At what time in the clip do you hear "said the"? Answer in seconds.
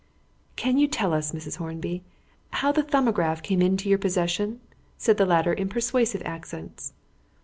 4.97-5.27